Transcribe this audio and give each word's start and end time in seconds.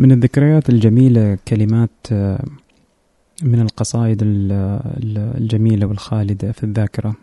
من 0.00 0.12
الذكريات 0.12 0.68
الجميلة 0.68 1.38
كلمات 1.48 1.90
آه، 2.12 2.44
من 3.42 3.60
القصائد 3.60 4.18
الجميلة 4.22 5.86
والخالدة 5.86 6.52
في 6.52 6.64
الذاكرة. 6.64 7.14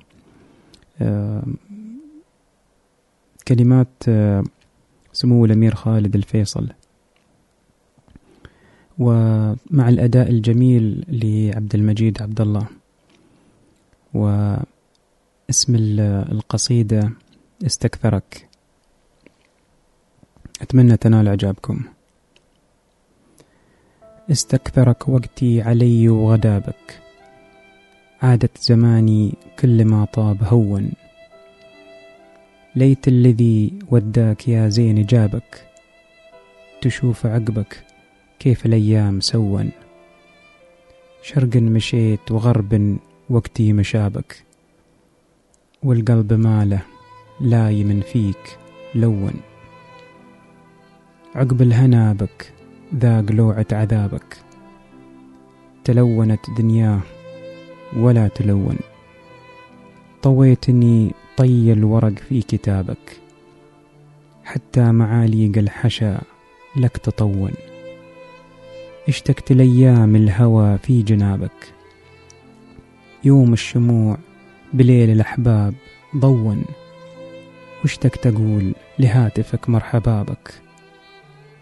آه، 1.02 1.44
كلمات 3.48 3.88
آه، 4.08 4.44
سمو 5.14 5.46
الأمير 5.46 5.76
خالد 5.76 6.16
الفيصل. 6.16 6.70
ومع 9.00 9.90
الأداء 9.90 10.30
الجميل 10.30 11.06
لعبد 11.08 11.76
المجيد 11.76 12.22
عبد 12.22 12.42
الله. 12.42 12.68
واسم 14.14 15.76
القصيدة 16.32 17.12
استكثرك. 17.66 18.50
أتمنى 20.62 20.98
تنال 20.98 21.28
إعجابكم. 21.28 21.97
استكثرك 24.32 25.10
وقتي 25.10 25.62
علي 25.62 26.10
وغدابك. 26.10 27.00
عادت 28.22 28.58
زماني 28.58 29.34
كل 29.60 29.86
ما 29.86 30.06
طاب 30.06 30.44
هون. 30.44 30.92
ليت 32.76 33.08
الذي 33.08 33.74
وداك 33.92 34.48
يا 34.48 34.70
زين 34.70 35.06
جابك. 35.06 35.68
تشوف 36.82 37.26
عقبك 37.26 37.84
كيف 38.40 38.66
الأيام 38.66 39.20
سون. 39.20 39.72
شرق 41.22 41.56
مشيت 41.56 42.32
وغرب 42.32 42.98
وقتي 43.30 43.74
مشابك. 43.74 44.44
والقلب 45.84 46.34
ماله 46.34 46.82
لايم 47.42 48.02
فيك 48.02 48.58
لون. 48.96 49.34
عقب 51.36 51.62
الهنا 51.62 52.14
بك 52.14 52.57
ذاق 52.96 53.32
لوعة 53.32 53.66
عذابك. 53.72 54.38
تلونت 55.84 56.40
دنياه 56.58 57.00
ولا 57.98 58.28
تلون. 58.28 58.78
طويتني 60.24 61.12
طي 61.38 61.74
الورق 61.74 62.14
في 62.30 62.42
كتابك. 62.42 63.20
حتى 64.44 64.92
معاليق 64.92 65.58
الحشا 65.58 66.22
لك 66.76 66.98
تطون. 66.98 67.52
اشتقت 69.08 69.52
لأيام 69.52 70.16
الهوى 70.16 70.78
في 70.78 71.02
جنابك. 71.02 71.74
يوم 73.24 73.54
الشموع 73.54 74.18
بليل 74.74 75.10
الأحباب 75.10 75.74
ضون. 76.18 76.66
واشتقت 77.82 78.28
أقول 78.28 78.74
لهاتفك 79.00 79.70
مرحبا 79.70 80.24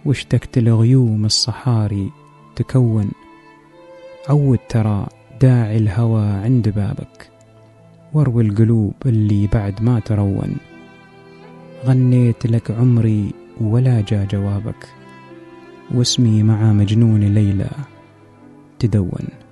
بك 0.06 0.09
واشتقت 0.09 0.59
لغيوم 0.59 1.25
الصحاري 1.25 2.11
تكون. 2.56 3.11
عود 4.30 4.59
ترى 4.70 5.08
داعي 5.42 5.78
الهوى 5.78 6.25
عند 6.25 6.70
بابك 6.70 7.30
واروي 8.14 8.44
القلوب 8.44 8.94
اللي 9.06 9.48
بعد 9.48 9.83
ما 9.83 10.00
ترون. 10.00 10.58
غنيت 11.86 12.45
لك 12.45 12.72
عمري 12.72 13.31
ولا 13.61 14.02
جا 14.02 14.26
جوابك 14.26 14.88
واسمي 15.95 16.44
مع 16.44 16.73
مجنون 16.73 17.23
ليلى 17.23 17.70
تدون. 18.80 19.44